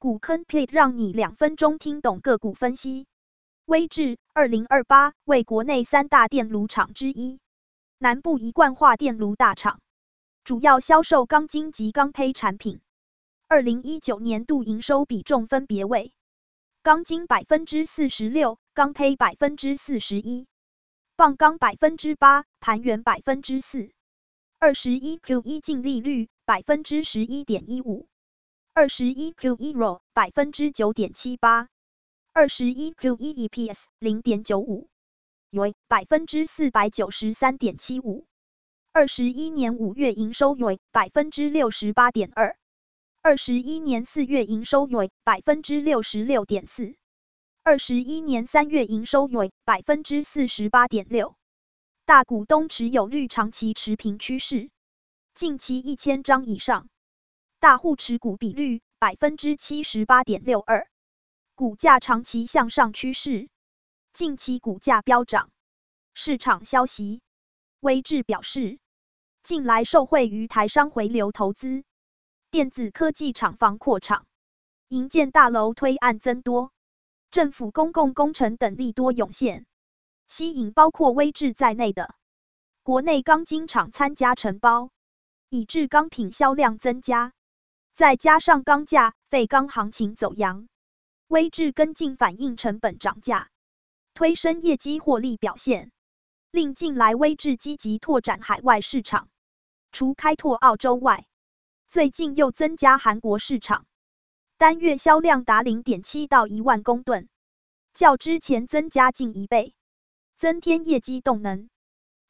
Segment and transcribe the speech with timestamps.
[0.00, 3.06] 股坑 plate 让你两分钟听懂个股分析。
[3.66, 7.38] 威致二零二八为国内三大电炉厂之一，
[7.98, 9.78] 南部一贯化电炉大厂，
[10.42, 12.80] 主要销售钢筋及钢坯产品。
[13.46, 16.14] 二零一九年度营收比重分别为
[16.82, 20.46] 钢筋百分之四十六，钢坯百分之四十一，
[21.14, 23.90] 棒钢百分之八，盘圆百分之四。
[24.58, 28.08] 二十一 Q 一净利率百分之十一点一五。
[28.72, 31.68] 二十一 Q 一 ROE 百分之九点七八，
[32.32, 34.88] 二十一 Q 一 EPS 零点九五，
[35.50, 38.26] 为百分之四百九十三点七五，
[38.92, 42.56] 二十一年五月营收为百分之六十八点二，
[43.22, 46.94] 二十一年四月营收为百分之六十六点四，
[47.64, 51.34] 二十一年三月营收为百分之四十八点六，
[52.04, 54.70] 大股东持有率长期持平趋势，
[55.34, 56.88] 近期一千张以上。
[57.60, 60.88] 大户持股比率百分之七十八点六二，
[61.54, 63.50] 股价长期向上趋势，
[64.14, 65.50] 近期股价飙涨。
[66.14, 67.20] 市场消息，
[67.80, 68.78] 威致表示，
[69.42, 71.84] 近来受惠于台商回流投资，
[72.50, 74.24] 电子科技厂房扩厂，
[74.88, 76.72] 营建大楼推案增多，
[77.30, 79.66] 政府公共工程等利多涌现，
[80.28, 82.14] 吸引包括威致在内的
[82.82, 84.88] 国内钢筋厂参加承包，
[85.50, 87.34] 以致钢品销量增加。
[88.00, 90.68] 再加上钢价、废钢行情走扬，
[91.26, 93.48] 威致跟进反映成本涨价，
[94.14, 95.92] 推升业绩获利表现，
[96.50, 99.28] 令近来威致积极拓展海外市场，
[99.92, 101.26] 除开拓澳洲外，
[101.88, 103.84] 最近又增加韩国市场，
[104.56, 107.28] 单月销量达零点七到一万公吨，
[107.92, 109.74] 较之前增加近一倍，
[110.38, 111.68] 增添业绩动能。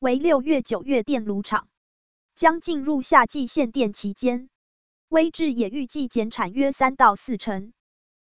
[0.00, 1.68] 为六月、九月电炉厂。
[2.34, 4.48] 将进入夏季限电期间。
[5.10, 7.72] 威致也预计减产约三到四成，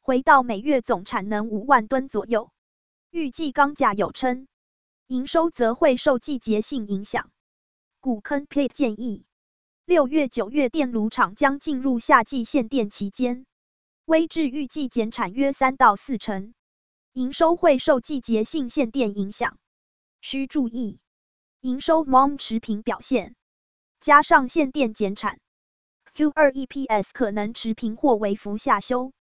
[0.01, 2.53] 回到每月总产能五万吨左右。
[3.11, 4.47] 预计钢价有撑，
[5.09, 7.33] 营收则会受季节性影响。
[7.99, 9.27] 股坑 plate 建议，
[9.87, 13.45] 六月、九月电炉厂将进入夏季限电期间，
[14.05, 16.55] 威致预计减产约三到四成，
[17.13, 19.59] 营收会受季节性限电影响。
[20.21, 21.01] 需注意，
[21.61, 23.35] 营收 mom 持平表现，
[24.01, 25.41] 加上限电减产。
[26.19, 29.13] Q2 EPS 可能持平或微幅下修。